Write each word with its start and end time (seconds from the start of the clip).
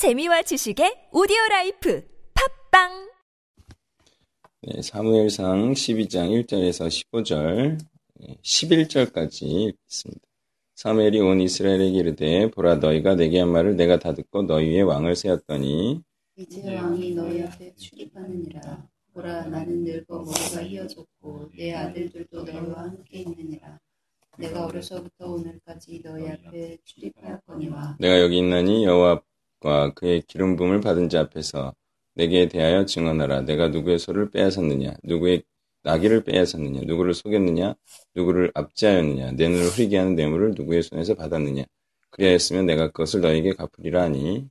재미와 0.00 0.40
지식의 0.40 1.12
오디오 1.12 1.36
라이프 1.50 2.02
팟빵 2.32 3.10
네, 4.62 4.80
사무엘상 4.80 5.74
12장 5.74 6.32
1절에서 6.46 6.88
15절, 6.88 7.78
11절까지 8.40 9.42
읽습니다. 9.42 10.22
사무엘이 10.74 11.20
온 11.20 11.42
이스라엘에게 11.42 11.98
이르되 11.98 12.50
보라 12.50 12.76
너희가 12.76 13.14
내게 13.14 13.40
한 13.40 13.50
말을 13.50 13.76
내가 13.76 13.98
다 13.98 14.14
듣고 14.14 14.44
너희 14.44 14.70
위에 14.70 14.80
왕을 14.80 15.16
세웠더니 15.16 16.00
이제 16.36 16.74
왕이 16.74 17.10
너희 17.10 17.42
앞에 17.42 17.74
출입하느니라. 17.74 18.88
보라 19.12 19.48
나는 19.48 19.84
늙어 19.84 20.22
머리가 20.22 20.62
희어졌고 20.64 21.50
내 21.54 21.74
아들들도 21.74 22.44
너희와 22.44 22.84
함께 22.84 23.18
있느니라. 23.18 23.78
내가 24.38 24.64
어려서부터 24.64 25.26
오늘까지 25.26 26.00
너희 26.02 26.26
앞에 26.26 26.78
출입하였거니와 26.84 27.96
내가 28.00 28.18
여기 28.22 28.38
있나니 28.38 28.86
여호와 28.86 29.20
과 29.60 29.92
그의 29.94 30.22
기름 30.22 30.56
부음을 30.56 30.80
받은 30.80 31.08
자 31.10 31.20
앞에서 31.20 31.74
내게 32.14 32.48
대하여 32.48 32.86
증언하라. 32.86 33.42
내가 33.42 33.68
누구의 33.68 33.98
소를 33.98 34.30
빼앗았느냐? 34.30 34.94
누구의 35.04 35.42
나귀를 35.82 36.24
빼앗았느냐? 36.24 36.80
누구를 36.84 37.14
속였느냐? 37.14 37.74
누구를 38.14 38.50
압제하였느냐? 38.54 39.32
내 39.32 39.48
눈을 39.48 39.66
흐리게 39.66 39.98
하는 39.98 40.14
뇌물을 40.16 40.54
누구의 40.56 40.82
손에서 40.82 41.14
받았느냐? 41.14 41.64
그리하였으면 42.10 42.66
내가 42.66 42.88
그것을 42.88 43.20
너에게 43.20 43.52
갚으리라 43.52 44.02
하니 44.02 44.48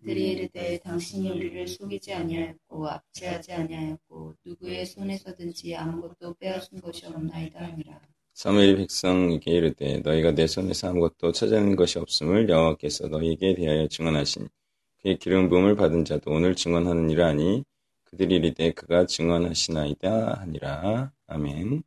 그들이 0.00 0.32
이르되 0.32 0.78
당신이 0.80 1.30
우리를 1.30 1.68
속이지 1.68 2.12
아니하였고 2.12 2.88
압제하지 2.88 3.52
아니하였고 3.52 4.34
누구의 4.44 4.86
손에서든지 4.86 5.76
아무것도 5.76 6.34
빼앗은 6.34 6.80
것이 6.80 7.06
없나이다 7.06 7.60
하니라. 7.60 8.00
사무엘이 8.34 8.76
백성에게 8.76 9.50
이르되 9.50 9.98
너희가 9.98 10.32
내 10.34 10.46
손에서 10.46 10.88
아무것도 10.88 11.32
찾아낸 11.32 11.76
것이 11.76 11.98
없음을 11.98 12.48
여호와께서 12.48 13.08
너희에게 13.08 13.54
대하여 13.54 13.86
증언하신 13.86 14.48
그의 15.02 15.18
기름 15.18 15.48
부음을 15.48 15.74
받은 15.74 16.04
자도 16.04 16.30
오늘 16.30 16.54
증언하느니라 16.54 17.28
하니 17.28 17.64
그들이 18.04 18.36
이르되 18.36 18.72
그가 18.72 19.06
증언하시나이다 19.06 20.40
하니라 20.40 21.12
아멘. 21.26 21.82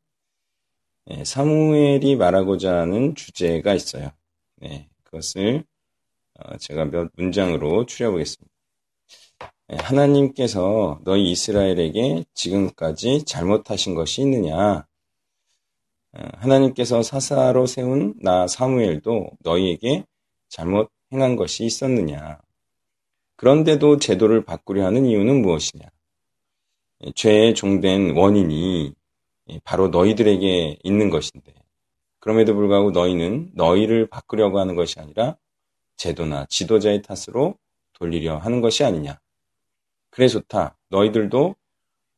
네, 1.06 1.24
사무엘이 1.24 2.16
말하고자 2.16 2.80
하는 2.80 3.16
주제가 3.16 3.74
있어요. 3.74 4.12
네, 4.56 4.90
그것을 5.04 5.64
어, 6.34 6.58
제가 6.58 6.86
몇 6.86 7.12
문장으로 7.16 7.86
추려보겠습니다. 7.86 8.52
네, 9.68 9.78
하나님께서 9.80 11.00
너희 11.06 11.32
이스라엘에게 11.32 12.26
지금까지 12.34 13.24
잘못하신 13.24 13.96
것이 13.96 14.22
있느냐? 14.24 14.88
어, 16.14 16.20
하나님께서 16.38 17.04
사사로 17.04 17.68
세운 17.68 18.16
나 18.22 18.48
사무엘도 18.48 19.30
너희에게 19.42 20.06
잘못 20.50 20.90
행한 21.14 21.36
것이 21.36 21.66
있었느냐? 21.66 22.40
그런데도 23.38 23.98
제도를 23.98 24.46
바꾸려 24.46 24.86
하는 24.86 25.06
이유는 25.06 25.42
무엇이냐? 25.42 25.86
예, 27.04 27.12
죄의 27.12 27.56
종된 27.56 28.16
원인이 28.16 28.94
바로 29.64 29.90
너희들에게 29.90 30.80
있는 30.84 31.10
것인데, 31.10 31.54
그럼에도 32.20 32.56
불구하고 32.56 32.92
너희는 32.92 33.52
너희를 33.54 34.08
바꾸려고 34.08 34.60
하는 34.60 34.76
것이 34.76 35.00
아니라 35.00 35.38
제도나 35.98 36.46
지도자의 36.48 37.02
탓으로 37.02 37.58
돌리려 37.94 38.38
하는 38.38 38.62
것이 38.62 38.84
아니냐. 38.84 39.20
그래 40.10 40.28
좋다. 40.28 40.78
너희들도 40.90 41.56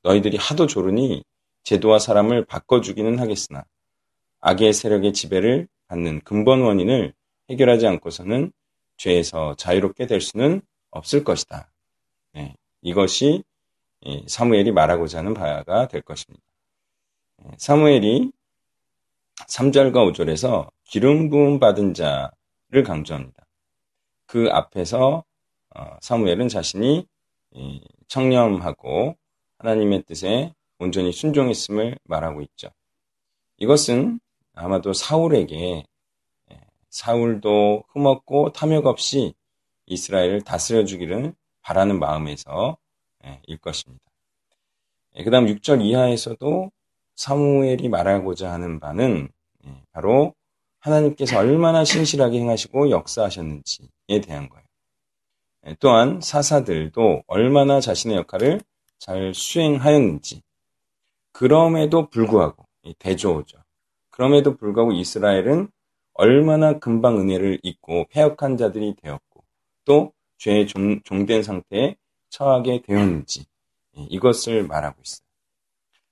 너희들이 0.03 0.37
하도 0.37 0.67
조르니 0.67 1.23
제도와 1.63 1.99
사람을 1.99 2.45
바꿔주기는 2.45 3.19
하겠으나 3.19 3.65
악의 4.39 4.71
세력의 4.71 5.13
지배를 5.13 5.67
받는 5.87 6.21
근본 6.21 6.61
원인을 6.61 7.13
해결하지 7.49 7.87
않고서는 7.87 8.51
죄에서 8.97 9.55
자유롭게 9.55 10.07
될 10.07 10.21
수는 10.21 10.61
없을 10.97 11.23
것이다. 11.23 11.69
네, 12.33 12.55
이것이 12.81 13.43
사무엘이 14.27 14.71
말하고자 14.71 15.19
하는 15.19 15.33
바가 15.33 15.87
될 15.87 16.01
것입니다. 16.01 16.43
사무엘이 17.57 18.31
3절과 19.35 19.93
5절에서 20.11 20.69
기름 20.83 21.29
부음 21.29 21.59
받은 21.59 21.93
자를 21.93 22.83
강조합니다. 22.85 23.45
그 24.25 24.49
앞에서 24.51 25.23
어, 25.75 25.97
사무엘은 26.01 26.49
자신이 26.49 27.07
청렴하고 28.07 29.15
하나님의 29.59 30.03
뜻에 30.03 30.53
온전히 30.79 31.11
순종했음을 31.11 31.97
말하고 32.03 32.41
있죠. 32.41 32.69
이것은 33.57 34.19
아마도 34.53 34.93
사울에게 34.93 35.85
사울도 36.89 37.83
흠없고 37.89 38.53
탐욕 38.53 38.85
없이 38.85 39.33
이스라엘을 39.87 40.41
다스려 40.41 40.85
주기를 40.85 41.33
바라는 41.61 41.99
마음에서 41.99 42.77
일 43.43 43.57
것입니다. 43.57 44.03
그 45.23 45.29
다음 45.31 45.47
6절 45.47 45.81
이하에서도 45.81 46.71
사무엘이 47.15 47.89
말하고자 47.89 48.51
하는 48.51 48.79
바는 48.79 49.29
바로 49.91 50.35
하나님께서 50.79 51.39
얼마나 51.39 51.83
신실하게 51.83 52.39
행하시고 52.39 52.91
역사하셨는지에 52.91 54.21
대한 54.23 54.47
거예요. 54.47 54.65
또한 55.79 56.21
사사들도 56.21 57.23
얼마나 57.27 57.81
자신의 57.81 58.15
역할을 58.17 58.61
잘 58.99 59.33
수행하였는지, 59.33 60.41
그럼에도 61.33 62.09
불구하고, 62.09 62.65
대조죠. 62.99 63.57
그럼에도 64.09 64.55
불구하고 64.55 64.93
이스라엘은 64.93 65.69
얼마나 66.13 66.79
금방 66.79 67.19
은혜를 67.19 67.59
잊고 67.63 68.05
폐역한 68.11 68.55
자들이 68.57 68.95
되었고, 68.95 69.26
또 69.87 70.11
죄의 70.37 70.67
종, 70.67 71.01
종된 71.03 71.43
상태에 71.43 71.95
처하게 72.29 72.81
되었는지, 72.81 73.45
이것을 73.95 74.67
말하고 74.67 75.01
있어요. 75.01 75.25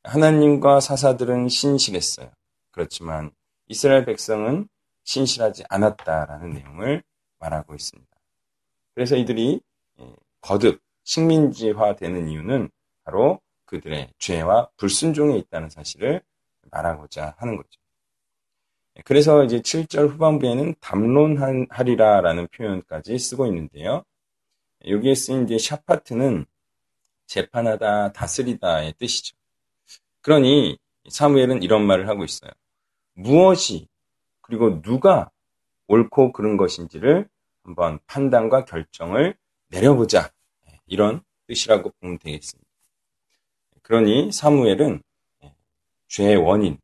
하나님과 0.03 0.79
사사들은 0.79 1.49
신실했어요. 1.49 2.31
그렇지만 2.71 3.31
이스라엘 3.67 4.05
백성은 4.05 4.69
신실하지 5.03 5.65
않았다라는 5.69 6.53
내용을 6.53 7.03
말하고 7.39 7.75
있습니다. 7.75 8.09
그래서 8.93 9.17
이들이 9.17 9.59
거듭 10.41 10.79
식민지화 11.03 11.97
되는 11.97 12.29
이유는 12.29 12.69
바로 13.03 13.41
그들의 13.65 14.09
죄와 14.17 14.69
불순종에 14.77 15.37
있다는 15.37 15.69
사실을 15.69 16.21
말하고자 16.71 17.35
하는 17.37 17.57
거죠. 17.57 17.81
그래서 19.03 19.43
이제 19.43 19.59
7절 19.59 20.09
후반부에는 20.09 20.75
담론하리라라는 20.79 22.47
표현까지 22.47 23.19
쓰고 23.19 23.45
있는데요. 23.47 24.03
여기에 24.87 25.15
쓰인 25.15 25.43
이제 25.43 25.57
샤파트는 25.57 26.45
재판하다, 27.25 28.13
다스리다의 28.13 28.93
뜻이죠. 28.93 29.35
그러니 30.21 30.77
사무엘은 31.09 31.61
이런 31.63 31.85
말을 31.85 32.07
하고 32.07 32.23
있어요. 32.23 32.51
무엇이 33.13 33.87
그리고 34.41 34.81
누가 34.81 35.29
옳고 35.87 36.31
그른 36.31 36.55
것인지를 36.57 37.27
한번 37.63 37.99
판단과 38.07 38.65
결정을 38.65 39.35
내려보자. 39.67 40.31
이런 40.87 41.21
뜻이라고 41.47 41.91
보면 41.99 42.19
되겠습니다. 42.19 42.69
그러니 43.81 44.31
사무엘은 44.31 45.01
죄의 46.07 46.37
원인, 46.37 46.77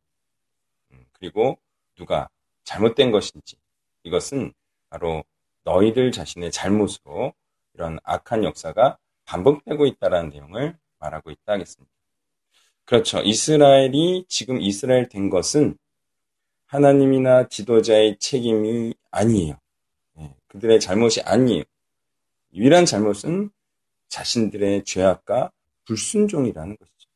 그리고 1.13 1.57
누가 1.95 2.29
잘못된 2.63 3.11
것인지, 3.11 3.57
이것은 4.03 4.53
바로 4.89 5.23
너희들 5.63 6.11
자신의 6.11 6.51
잘못으로 6.51 7.33
이런 7.73 7.99
악한 8.03 8.43
역사가 8.43 8.97
반복되고 9.25 9.85
있다는 9.85 10.29
내용을 10.29 10.77
말하고 10.99 11.31
있다 11.31 11.53
하겠습니다. 11.53 11.91
그렇죠. 12.85 13.19
이스라엘이 13.19 14.25
지금 14.27 14.59
이스라엘 14.59 15.07
된 15.07 15.29
것은 15.29 15.77
하나님이나 16.65 17.47
지도자의 17.47 18.17
책임이 18.17 18.93
아니에요. 19.11 19.57
네, 20.13 20.35
그들의 20.47 20.79
잘못이 20.79 21.21
아니에요. 21.21 21.63
유일한 22.53 22.85
잘못은 22.85 23.49
자신들의 24.09 24.83
죄악과 24.83 25.51
불순종이라는 25.85 26.77
것이죠. 26.77 27.09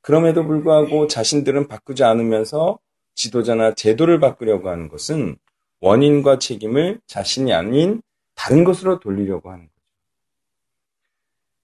그럼에도 0.00 0.44
불구하고 0.46 1.06
자신들은 1.08 1.68
바꾸지 1.68 2.04
않으면서 2.04 2.78
지도자나 3.20 3.74
제도를 3.74 4.18
바꾸려고 4.18 4.70
하는 4.70 4.88
것은 4.88 5.36
원인과 5.80 6.38
책임을 6.38 7.00
자신이 7.06 7.52
아닌 7.52 8.00
다른 8.34 8.64
것으로 8.64 8.98
돌리려고 8.98 9.50
하는 9.50 9.64
거죠. 9.64 9.74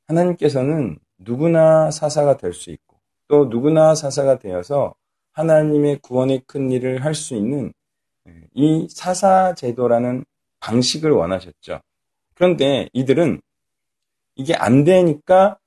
하나님께서는 0.09 0.99
누구나 1.17 1.91
사사가 1.91 2.37
될 2.37 2.53
수 2.53 2.71
있고 2.71 2.99
또 3.27 3.47
누구나 3.47 3.95
사사가 3.95 4.39
되어서 4.39 4.95
하나님의 5.33 6.01
구원의 6.03 6.43
큰 6.47 6.71
일을 6.71 7.03
할 7.05 7.15
수 7.15 7.35
있는 7.35 7.73
이 8.53 8.87
사사 8.91 9.55
제도라는 9.55 10.27
방식을 10.61 11.11
원하셨죠. 11.11 11.81
그런데 12.35 12.91
이들은 12.93 13.41
이게 14.35 14.55
안 14.55 14.85
되니까 14.85 15.59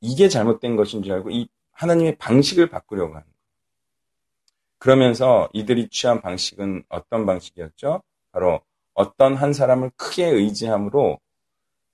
이게 0.00 0.28
잘못된 0.28 0.74
것인 0.74 1.04
줄 1.04 1.12
알고 1.12 1.30
이 1.30 1.46
하나님의 1.70 2.16
방식을 2.16 2.68
바꾸려고 2.68 3.14
하는. 3.14 3.35
그러면서 4.78 5.48
이들이 5.52 5.88
취한 5.88 6.20
방식은 6.20 6.84
어떤 6.88 7.26
방식이었죠? 7.26 8.02
바로 8.32 8.60
어떤 8.94 9.34
한 9.34 9.52
사람을 9.52 9.90
크게 9.96 10.26
의지함으로 10.26 11.18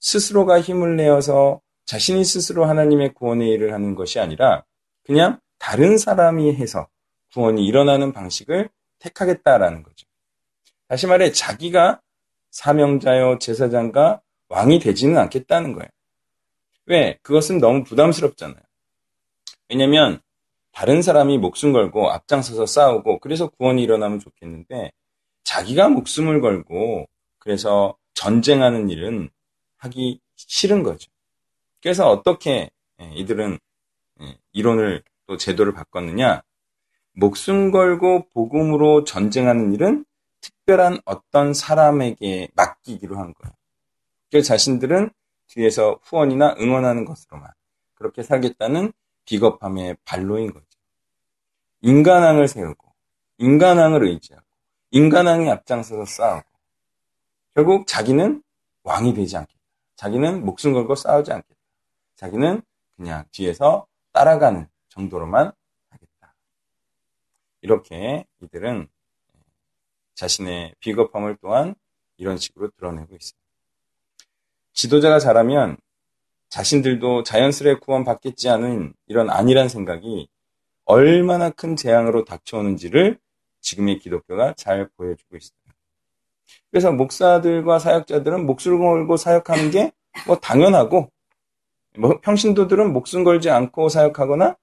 스스로가 0.00 0.61
힘을 0.61 0.96
내어서 0.96 1.61
자신이 1.84 2.25
스스로 2.25 2.64
하나님의 2.64 3.14
구원의 3.14 3.49
일을 3.50 3.73
하는 3.73 3.94
것이 3.94 4.19
아니라 4.19 4.64
그냥 5.05 5.38
다른 5.58 5.99
사람이 5.99 6.55
해서 6.55 6.88
구원이 7.32 7.64
일어나는 7.64 8.12
방식을 8.12 8.69
택하겠다라는 8.99 9.82
거죠. 9.82 10.06
다시 10.88 11.06
말해 11.06 11.32
자기가 11.32 12.00
사명자요 12.50 13.38
제사장과 13.38 14.20
왕이 14.49 14.81
되지는 14.81 15.19
않겠다는 15.19 15.73
거예요. 15.73 15.88
왜? 16.87 17.19
그것은 17.23 17.58
너무 17.58 17.84
부담스럽잖아요. 17.84 18.61
왜냐면 19.70 20.20
다른 20.73 21.03
사람이 21.03 21.39
목숨 21.39 21.73
걸고 21.73 22.11
앞장서서 22.11 22.67
싸우고 22.67 23.19
그래서 23.21 23.49
구원이 23.49 23.83
일어나면 23.83 24.19
좋겠는데 24.19 24.93
자기가 25.45 25.89
목숨을 25.89 26.41
걸고 26.41 27.07
그래서 27.39 27.97
전쟁하는 28.15 28.89
일은 28.89 29.31
하기 29.77 30.21
싫은 30.37 30.83
거죠. 30.83 31.11
그래서 31.83 32.09
어떻게 32.09 32.71
예, 33.01 33.11
이들은 33.15 33.59
예, 34.23 34.39
이론을 34.53 35.03
또 35.27 35.37
제도를 35.37 35.73
바꿨느냐? 35.73 36.43
목숨 37.15 37.71
걸고 37.71 38.29
복음으로 38.31 39.05
전쟁하는 39.05 39.73
일은 39.75 40.05
특별한 40.41 41.01
어떤 41.05 41.53
사람에게 41.53 42.49
맡기기로 42.55 43.17
한 43.17 43.35
거예요. 43.35 43.55
그래서 44.31 44.49
자신들은 44.49 45.11
뒤에서 45.49 45.99
후원이나 46.03 46.57
응원하는 46.59 47.05
것으로만 47.05 47.51
그렇게 47.95 48.23
살겠다는 48.23 48.93
비겁함의 49.25 49.97
발로인 50.05 50.53
거죠. 50.53 50.67
인간왕을 51.81 52.49
세우고 52.49 52.93
인간왕을 53.39 54.07
의지하고 54.07 54.47
인간왕이 54.91 55.51
앞장서서 55.51 56.05
싸우고 56.05 56.49
결국 57.55 57.87
자기는 57.87 58.43
왕이 58.83 59.15
되지 59.15 59.37
않겠다. 59.37 59.61
자기는 59.97 60.45
목숨 60.45 60.73
걸고 60.73 60.95
싸우지 60.95 61.33
않겠다. 61.33 61.61
자기는 62.17 62.63
그냥 62.97 63.25
뒤에서 63.31 63.87
따라가는 64.13 64.69
정도로만 64.89 65.53
하겠다. 65.89 66.35
이렇게 67.63 68.27
이들은 68.41 68.89
자신의 70.15 70.75
비겁함을 70.81 71.39
또한 71.41 71.75
이런 72.17 72.37
식으로 72.37 72.71
드러내고 72.71 73.15
있습니다. 73.15 73.43
지도자가 74.73 75.19
잘하면 75.19 75.77
자신들도 76.53 77.23
자연스레 77.23 77.77
구원받겠지 77.77 78.49
않은 78.51 78.93
이런 79.07 79.31
안일한 79.31 79.69
생각이 79.69 80.29
얼마나 80.85 81.49
큰 81.51 81.77
재앙으로 81.77 82.25
닥쳐오는지를 82.25 83.19
지금의 83.61 83.99
기독교가 84.01 84.53
잘 84.55 84.89
보여주고 84.97 85.37
있어요. 85.37 85.57
그래서 86.71 86.93
목사들과 86.93 87.79
사역자들은 87.79 88.45
목숨 88.45 88.79
걸고 88.79 89.17
사역하는 89.17 89.71
게 89.71 89.93
뭐 90.27 90.37
당연하고 90.37 91.11
뭐 91.99 92.21
평신도들은 92.21 92.93
목숨 92.93 93.25
걸지 93.25 93.51
않고 93.51 93.89
사역하거나 93.89 94.57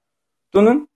또는 0.52 0.88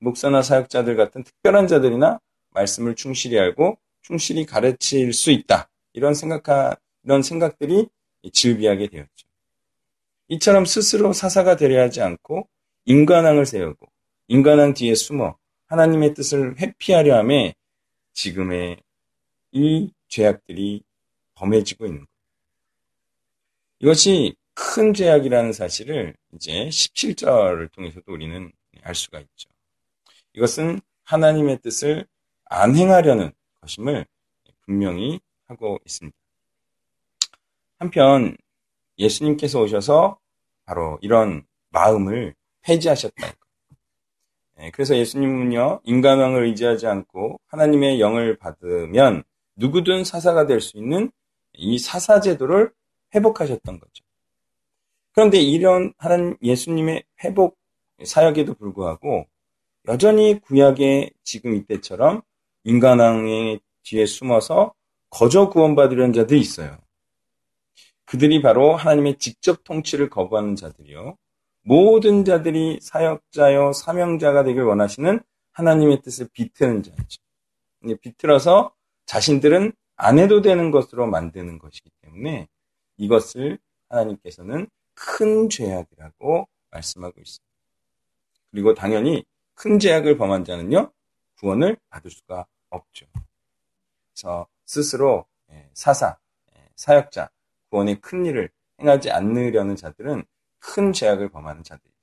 목사나 0.00 0.42
사역자들 0.42 0.96
같은 0.96 1.24
특별한 1.24 1.66
자들이나 1.66 2.20
말씀을 2.50 2.94
충실히 2.94 3.38
알고 3.38 3.78
충실히 4.02 4.46
가르칠 4.46 5.12
수 5.12 5.30
있다. 5.30 5.68
이런 5.92 6.14
생각한 6.14 6.74
이런 7.04 7.22
생각들이 7.22 7.88
질비하게 8.32 8.88
되었죠. 8.88 9.29
이처럼 10.30 10.64
스스로 10.64 11.12
사사가 11.12 11.56
되려 11.56 11.82
하지 11.82 12.00
않고 12.00 12.48
인간왕을 12.84 13.46
세우고 13.46 13.88
인간왕 14.28 14.74
뒤에 14.74 14.94
숨어 14.94 15.36
하나님의 15.66 16.14
뜻을 16.14 16.56
회피하려 16.56 17.18
함에 17.18 17.54
지금의 18.12 18.76
이 19.50 19.90
죄악들이 20.06 20.82
범해지고 21.34 21.86
있는. 21.86 22.06
이것이 23.80 24.36
큰 24.54 24.94
죄악이라는 24.94 25.52
사실을 25.52 26.14
이제 26.34 26.68
17절을 26.68 27.72
통해서도 27.72 28.12
우리는 28.12 28.52
알 28.82 28.94
수가 28.94 29.18
있죠. 29.18 29.50
이것은 30.34 30.80
하나님의 31.04 31.58
뜻을 31.60 32.06
안 32.44 32.76
행하려는 32.76 33.32
것임을 33.62 34.06
분명히 34.64 35.18
하고 35.48 35.80
있습니다. 35.84 36.16
한편 37.80 38.36
예수님께서 39.00 39.60
오셔서 39.60 40.18
바로 40.64 40.98
이런 41.00 41.44
마음을 41.70 42.34
폐지하셨다. 42.62 43.32
네, 44.58 44.70
그래서 44.72 44.96
예수님은요, 44.96 45.80
인간왕을 45.84 46.44
의지하지 46.44 46.86
않고 46.86 47.40
하나님의 47.46 47.98
영을 48.00 48.36
받으면 48.36 49.24
누구든 49.56 50.04
사사가 50.04 50.46
될 50.46 50.60
수 50.60 50.76
있는 50.76 51.10
이 51.54 51.78
사사제도를 51.78 52.72
회복하셨던 53.14 53.80
거죠. 53.80 54.04
그런데 55.12 55.38
이런 55.38 55.92
하나님 55.98 56.36
예수님의 56.42 57.02
회복 57.24 57.58
사역에도 58.04 58.54
불구하고 58.54 59.26
여전히 59.88 60.38
구약의 60.40 61.10
지금 61.24 61.54
이때처럼 61.54 62.22
인간왕의 62.64 63.60
뒤에 63.82 64.06
숨어서 64.06 64.74
거저 65.10 65.48
구원받으려는 65.48 66.12
자들이 66.12 66.38
있어요. 66.38 66.78
그들이 68.10 68.42
바로 68.42 68.74
하나님의 68.74 69.18
직접 69.18 69.62
통치를 69.62 70.10
거부하는 70.10 70.56
자들이요. 70.56 71.16
모든 71.62 72.24
자들이 72.24 72.80
사역자요, 72.82 73.72
사명자가 73.72 74.42
되길 74.42 74.62
원하시는 74.62 75.20
하나님의 75.52 76.02
뜻을 76.02 76.28
비트는 76.32 76.82
자죠. 76.82 77.22
비틀어서 78.00 78.74
자신들은 79.06 79.72
안 79.94 80.18
해도 80.18 80.42
되는 80.42 80.72
것으로 80.72 81.06
만드는 81.06 81.60
것이기 81.60 81.88
때문에 82.02 82.48
이것을 82.96 83.60
하나님께서는 83.90 84.68
큰 84.94 85.48
죄악이라고 85.48 86.48
말씀하고 86.72 87.20
있습니다. 87.20 87.54
그리고 88.50 88.74
당연히 88.74 89.24
큰 89.54 89.78
죄악을 89.78 90.18
범한 90.18 90.44
자는요, 90.44 90.90
구원을 91.38 91.76
받을 91.90 92.10
수가 92.10 92.44
없죠. 92.70 93.06
그래서 94.12 94.48
스스로 94.66 95.26
예, 95.52 95.70
사사, 95.74 96.18
예, 96.56 96.68
사역자, 96.74 97.30
구원의 97.70 98.00
큰 98.00 98.26
일을 98.26 98.50
행하지 98.80 99.10
않으려는 99.10 99.76
자들은 99.76 100.24
큰 100.58 100.92
죄악을 100.92 101.30
범하는 101.30 101.62
자들이다. 101.62 101.96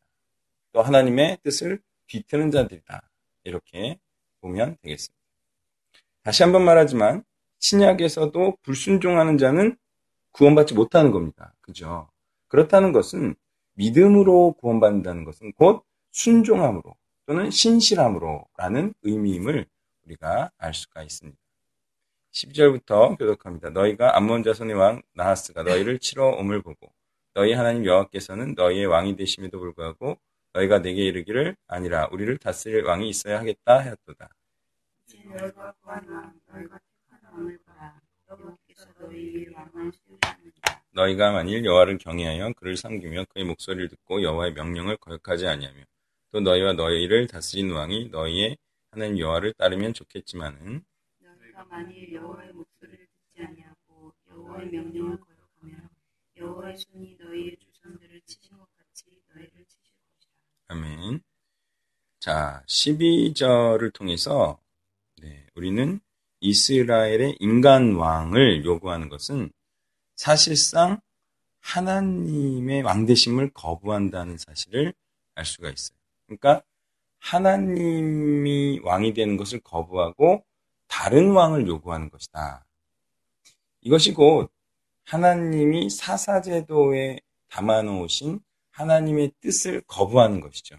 또 0.74 0.82
하나님의 0.82 1.40
뜻을 1.44 1.82
뒤트는 2.08 2.52
자들이다. 2.52 3.10
이렇게 3.44 4.00
보면 4.42 4.78
되겠습니다. 4.82 5.18
다시 6.24 6.44
한번 6.44 6.64
말하지만 6.66 7.24
신약에서도 7.60 8.58
불순종하는 8.62 9.38
자는 9.38 9.78
구원받지 10.32 10.74
못하는 10.74 11.12
겁니다. 11.12 11.54
그죠? 11.62 12.10
그렇다는 12.48 12.92
것은 12.92 13.36
믿음으로 13.74 14.54
구원받는다는 14.60 15.24
것은 15.24 15.54
곧 15.54 15.84
순종함으로 16.12 16.96
또는 17.26 17.52
신실함으로라는 17.52 18.94
의미임을 19.04 19.66
우리가 20.06 20.52
알 20.58 20.74
수가 20.74 21.04
있습니다. 21.04 21.38
12절부터 22.38 23.18
교독합니다. 23.18 23.72
너희가 23.72 24.16
암몬 24.16 24.44
자손의 24.44 24.76
왕 24.76 25.02
나하스가 25.14 25.64
너희를 25.64 26.00
치러 26.00 26.30
옴을 26.30 26.62
보고 26.62 26.94
너희 27.34 27.54
하나님 27.54 27.86
여호와께서는 27.86 28.54
너희의 28.56 28.86
왕이 28.86 29.16
되심에도 29.16 29.60
불구하고 29.60 30.18
너희가 30.54 30.82
내게 30.82 31.04
이르기를 31.06 31.56
아니라 31.68 32.08
우리를 32.12 32.38
다스릴 32.38 32.84
왕이 32.84 33.10
있어야 33.10 33.40
하겠다 33.40 33.80
하였도다. 33.80 34.30
너희가 40.92 41.32
만일 41.32 41.64
여호와를 41.64 41.98
경외하여 41.98 42.54
그를 42.54 42.76
섬기며 42.76 43.26
그의 43.34 43.46
목소리를 43.46 43.88
듣고 43.90 44.22
여호와의 44.22 44.54
명령을 44.54 44.98
거역하지 44.98 45.48
아니하며 45.48 45.84
또 46.32 46.40
너희와 46.42 46.74
너희를 46.74 47.28
다스린 47.28 47.72
왕이 47.72 48.10
너희의 48.10 48.58
하나님 48.92 49.20
여호와를 49.20 49.54
따르면 49.54 49.94
좋겠지만은 49.94 50.84
너희가 51.58 51.66
만일 51.70 52.14
여호와의 52.14 52.54
목소리를 52.54 53.08
듣지 53.08 53.44
아니하고 53.44 54.14
여호와의 54.30 54.70
명령을 54.70 55.18
거역하며 55.20 55.90
여호와의 56.38 56.78
손이 56.78 57.18
너희의 57.20 57.58
조상들을 57.58 58.22
치신 58.26 58.58
것 58.58 58.68
같이 58.78 59.06
너희를 59.34 59.66
치실 59.68 59.92
것이라. 60.06 60.34
아멘. 60.68 61.22
자, 62.20 62.64
12절을 62.68 63.92
통해서 63.94 64.60
네, 65.22 65.48
우리는 65.56 66.00
이스라엘의 66.40 67.38
인간 67.40 67.96
왕을 67.96 68.64
요구하는 68.64 69.10
것은 69.10 69.52
사실상 70.16 71.02
하나님의 71.60 72.84
왕대심을 72.84 73.52
거부한다는 73.54 74.38
사실을 74.38 74.94
알 75.34 75.46
수가 75.46 75.70
있어요. 75.70 75.98
그러니까 76.28 76.62
하나님이 77.20 78.82
왕이 78.84 79.14
되는 79.14 79.38
것을 79.38 79.60
거부하고 79.62 80.46
다른 80.88 81.32
왕을 81.32 81.68
요구하는 81.68 82.10
것이다. 82.10 82.66
이것이 83.82 84.14
곧 84.14 84.52
하나님이 85.04 85.90
사사제도에 85.90 87.20
담아놓으신 87.50 88.42
하나님의 88.72 89.32
뜻을 89.40 89.82
거부하는 89.88 90.42
것이죠. 90.42 90.78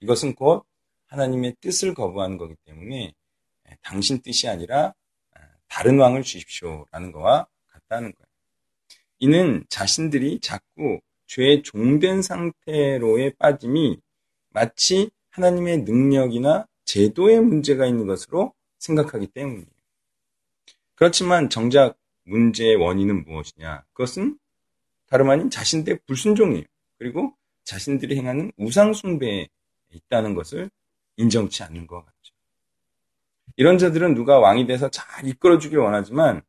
이것은 0.00 0.34
곧 0.34 0.64
하나님의 1.06 1.56
뜻을 1.60 1.94
거부하는 1.94 2.38
거기 2.38 2.54
때문에 2.64 3.12
당신 3.82 4.20
뜻이 4.22 4.48
아니라 4.48 4.94
다른 5.68 5.98
왕을 5.98 6.22
주십시오라는 6.22 7.12
거와 7.12 7.46
같다는 7.68 8.12
거예요. 8.12 8.26
이는 9.18 9.64
자신들이 9.68 10.40
자꾸 10.40 11.00
죄의 11.26 11.62
종된 11.62 12.22
상태로의 12.22 13.34
빠짐이 13.38 13.98
마치 14.50 15.10
하나님의 15.30 15.78
능력이나 15.82 16.66
제도에 16.84 17.40
문제가 17.40 17.86
있는 17.86 18.06
것으로 18.06 18.54
생각하기 18.78 19.28
때문이에요. 19.28 19.66
그렇지만 20.94 21.50
정작 21.50 21.96
문제의 22.24 22.76
원인은 22.76 23.24
무엇이냐? 23.24 23.84
그것은 23.92 24.38
다름 25.06 25.30
아닌 25.30 25.50
자신들의 25.50 26.00
불순종이에요. 26.06 26.64
그리고 26.98 27.34
자신들이 27.64 28.16
행하는 28.16 28.52
우상숭배에 28.56 29.48
있다는 29.90 30.34
것을 30.34 30.70
인정치 31.16 31.62
않는 31.62 31.86
것 31.86 32.04
같죠. 32.04 32.34
이런 33.56 33.78
자들은 33.78 34.14
누가 34.14 34.38
왕이 34.38 34.66
돼서 34.66 34.90
잘 34.90 35.26
이끌어주길 35.26 35.78
원하지만 35.78 36.42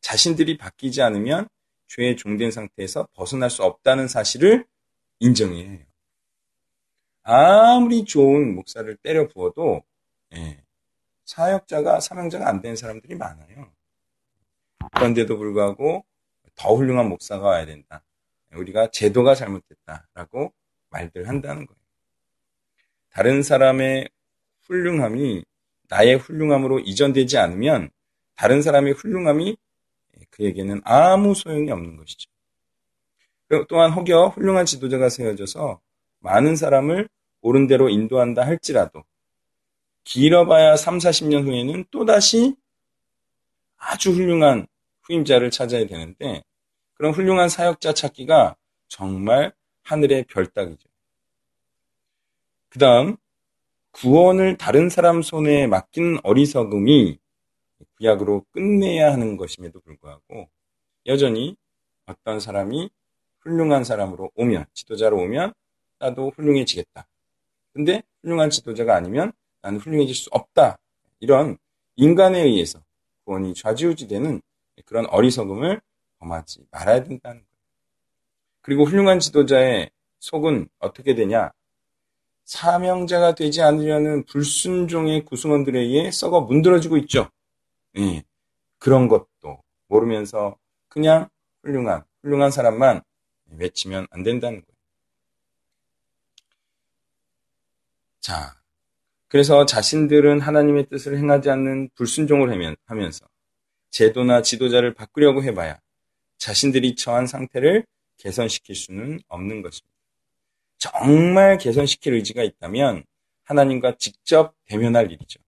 자신들이 0.00 0.58
바뀌지 0.58 1.02
않으면 1.02 1.48
죄의 1.88 2.16
종된 2.16 2.50
상태에서 2.50 3.08
벗어날 3.14 3.50
수 3.50 3.62
없다는 3.62 4.08
사실을 4.08 4.66
인정해야 5.20 5.70
해요. 5.70 5.84
아무리 7.22 8.04
좋은 8.04 8.54
목사를 8.54 8.96
때려 8.96 9.28
부어도 9.28 9.82
예, 10.34 10.61
사역자가 11.24 12.00
사명자가 12.00 12.48
안 12.48 12.60
되는 12.60 12.76
사람들이 12.76 13.14
많아요. 13.14 13.72
그런데도 14.94 15.38
불구하고 15.38 16.04
더 16.54 16.74
훌륭한 16.74 17.08
목사가 17.08 17.48
와야 17.48 17.66
된다. 17.66 18.02
우리가 18.54 18.90
제도가 18.90 19.34
잘못됐다라고 19.34 20.52
말들 20.90 21.28
한다는 21.28 21.66
거예요. 21.66 21.80
다른 23.10 23.42
사람의 23.42 24.08
훌륭함이 24.62 25.44
나의 25.88 26.16
훌륭함으로 26.16 26.80
이전되지 26.80 27.38
않으면 27.38 27.90
다른 28.34 28.62
사람의 28.62 28.94
훌륭함이 28.94 29.56
그에게는 30.30 30.80
아무 30.84 31.34
소용이 31.34 31.70
없는 31.70 31.96
것이죠. 31.96 32.30
또한 33.68 33.92
혹여 33.92 34.28
훌륭한 34.28 34.64
지도자가 34.64 35.10
세워져서 35.10 35.80
많은 36.20 36.56
사람을 36.56 37.08
옳은 37.42 37.66
대로 37.66 37.88
인도한다 37.90 38.46
할지라도 38.46 39.04
길어봐야 40.04 40.76
3, 40.76 40.98
40년 40.98 41.44
후에는 41.46 41.84
또다시 41.90 42.56
아주 43.76 44.12
훌륭한 44.12 44.66
후임자를 45.02 45.50
찾아야 45.50 45.86
되는데 45.86 46.42
그런 46.94 47.12
훌륭한 47.12 47.48
사역자 47.48 47.94
찾기가 47.94 48.56
정말 48.88 49.52
하늘의 49.82 50.24
별따기죠. 50.24 50.88
그 52.68 52.78
다음 52.78 53.16
구원을 53.90 54.56
다른 54.56 54.88
사람 54.88 55.22
손에 55.22 55.66
맡기는 55.66 56.20
어리석음이 56.22 57.18
구약으로 57.98 58.46
끝내야 58.52 59.12
하는 59.12 59.36
것임에도 59.36 59.80
불구하고 59.80 60.48
여전히 61.06 61.56
어떤 62.06 62.40
사람이 62.40 62.90
훌륭한 63.40 63.84
사람으로 63.84 64.30
오면 64.34 64.66
지도자로 64.72 65.18
오면 65.18 65.52
나도 65.98 66.32
훌륭해지겠다. 66.36 67.06
근데 67.72 68.02
훌륭한 68.22 68.50
지도자가 68.50 68.94
아니면 68.94 69.32
나는 69.62 69.78
훌륭해질 69.78 70.14
수 70.14 70.28
없다. 70.32 70.78
이런 71.20 71.56
인간에 71.96 72.42
의해서 72.42 72.82
구원이 73.24 73.54
좌지우지되는 73.54 74.42
그런 74.84 75.06
어리석음을 75.06 75.80
범하지 76.18 76.66
말아야 76.70 77.04
된다는 77.04 77.40
거예요. 77.40 77.52
그리고 78.60 78.84
훌륭한 78.84 79.20
지도자의 79.20 79.90
속은 80.18 80.68
어떻게 80.78 81.14
되냐? 81.14 81.52
사명자가 82.44 83.34
되지 83.34 83.62
않으려는 83.62 84.24
불순종의 84.24 85.24
구승원들에 85.24 85.78
의해 85.80 86.10
썩어 86.10 86.42
문드러지고 86.42 86.96
있죠. 86.98 87.30
예, 87.98 88.22
그런 88.78 89.08
것도 89.08 89.62
모르면서 89.86 90.56
그냥 90.88 91.28
훌륭한, 91.62 92.04
훌륭한 92.22 92.50
사람만 92.50 93.02
외치면 93.56 94.06
안 94.10 94.22
된다는 94.22 94.60
거예요. 94.60 94.72
자, 98.20 98.61
그래서 99.32 99.64
자신들은 99.64 100.40
하나님의 100.40 100.90
뜻을 100.90 101.16
행하지 101.16 101.48
않는 101.48 101.88
불순종을 101.94 102.76
하면서 102.84 103.26
제도나 103.88 104.42
지도자를 104.42 104.92
바꾸려고 104.92 105.42
해봐야 105.42 105.80
자신들이 106.36 106.96
처한 106.96 107.26
상태를 107.26 107.86
개선시킬 108.18 108.76
수는 108.76 109.20
없는 109.28 109.62
것입니다. 109.62 109.96
정말 110.76 111.56
개선시킬 111.56 112.12
의지가 112.12 112.42
있다면 112.42 113.04
하나님과 113.44 113.96
직접 113.96 114.54
대면할 114.66 115.10
일이죠. 115.10 115.40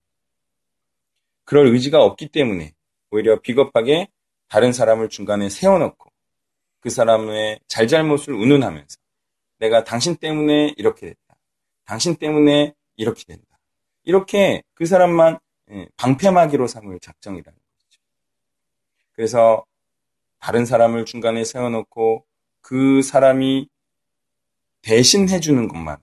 그럴 1.45 1.67
의지가 1.67 2.03
없기 2.03 2.29
때문에 2.29 2.73
오히려 3.11 3.38
비겁하게 3.38 4.09
다른 4.49 4.73
사람을 4.73 5.11
중간에 5.11 5.50
세워놓고 5.50 6.11
그 6.81 6.88
사람의 6.88 7.61
잘잘못을 7.67 8.33
운운하면서 8.33 8.97
내가 9.59 9.85
당신 9.85 10.17
때문에 10.17 10.73
이렇게 10.79 11.09
됐다. 11.09 11.37
당신 11.85 12.17
때문에 12.17 12.73
이렇게 12.97 13.25
된다. 13.25 13.53
이렇게 14.04 14.62
그 14.75 14.87
사람만 14.87 15.38
예, 15.70 15.88
방패막이로 15.96 16.66
삼을 16.66 17.00
작정이라는 17.00 17.58
거죠. 17.58 18.00
그래서 19.12 19.64
다른 20.38 20.66
사람을 20.66 21.06
중간에 21.06 21.42
세워놓고 21.44 22.25
그 22.61 23.02
사람이 23.02 23.68
대신 24.82 25.28
해주는 25.28 25.68
것만 25.68 25.99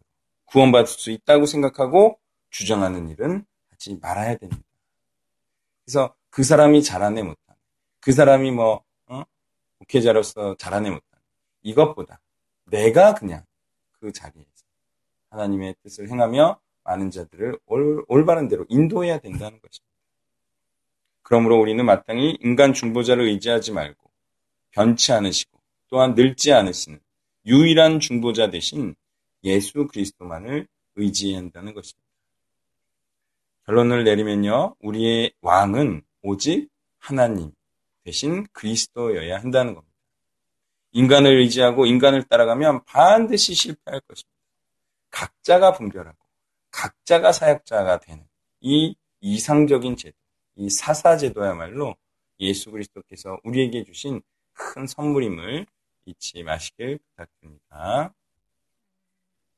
구원받을 0.45 0.87
수 0.87 1.11
있다고 1.11 1.45
생각하고 1.45 2.19
주장하는 2.49 3.09
일은 3.09 3.45
하지 3.69 3.97
말아야 4.01 4.37
됩니다. 4.37 4.63
그래서 5.85 6.15
그 6.29 6.43
사람이 6.43 6.83
잘하네 6.83 7.21
못하네. 7.21 7.57
그 7.99 8.11
사람이 8.11 8.51
뭐, 8.51 8.83
어? 9.07 9.23
목회자로서 9.79 10.55
잘하네 10.57 10.89
못하네. 10.89 11.21
이것보다 11.61 12.19
내가 12.65 13.13
그냥 13.13 13.45
그 13.91 14.11
자리에서 14.11 14.49
하나님의 15.29 15.75
뜻을 15.83 16.09
행하며 16.09 16.59
많은 16.83 17.11
자들을 17.11 17.59
올, 17.65 18.03
올바른 18.07 18.47
대로 18.47 18.65
인도해야 18.69 19.19
된다는 19.19 19.59
것입니다. 19.59 19.91
그러므로 21.21 21.59
우리는 21.59 21.83
마땅히 21.85 22.37
인간 22.41 22.73
중보자를 22.73 23.25
의지하지 23.25 23.71
말고 23.71 24.09
변치 24.71 25.11
않으시고 25.11 25.59
또한 25.89 26.15
늙지 26.15 26.51
않으시는 26.53 26.99
유일한 27.45 27.99
중보자 27.99 28.49
대신 28.49 28.95
예수 29.43 29.87
그리스도만을 29.87 30.67
의지해야 30.95 31.37
한다는 31.37 31.73
것입니다. 31.73 32.01
결론을 33.65 34.03
내리면요, 34.03 34.75
우리의 34.81 35.33
왕은 35.41 36.01
오직 36.23 36.69
하나님 36.99 37.51
대신 38.03 38.45
그리스도여야 38.51 39.39
한다는 39.39 39.73
겁니다. 39.73 39.95
인간을 40.93 41.37
의지하고 41.39 41.85
인간을 41.85 42.23
따라가면 42.23 42.83
반드시 42.85 43.53
실패할 43.53 44.01
것입니다. 44.01 44.29
각자가 45.09 45.73
분별하고 45.73 46.17
각자가 46.71 47.31
사역자가 47.31 47.99
되는 47.99 48.25
이 48.61 48.95
이상적인 49.21 49.97
제도, 49.97 50.17
이 50.55 50.69
사사제도야말로 50.69 51.95
예수 52.39 52.71
그리스도께서 52.71 53.37
우리에게 53.43 53.83
주신 53.83 54.21
큰 54.53 54.87
선물임을 54.87 55.65
잊지 56.05 56.43
마시길 56.43 56.97
부탁드립니다. 56.97 58.13